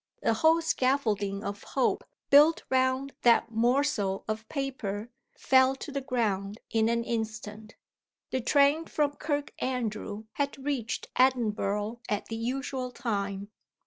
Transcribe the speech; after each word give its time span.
The 0.23 0.33
whole 0.33 0.63
scaffolding 0.63 1.43
of 1.43 1.61
hope 1.61 2.03
built 2.31 2.63
round 2.71 3.13
that 3.21 3.51
morsel 3.51 4.25
of 4.27 4.49
paper 4.49 5.11
fell 5.37 5.75
to 5.75 5.91
the 5.91 6.01
ground 6.01 6.59
in 6.71 6.89
an 6.89 7.03
instant. 7.03 7.75
The 8.31 8.41
train 8.41 8.85
from 8.85 9.11
Kirkandrew 9.17 10.23
had 10.33 10.57
reached 10.57 11.09
Edinburgh 11.17 11.99
at 12.09 12.25
the 12.29 12.35
usual 12.35 12.89
time. 12.89 13.51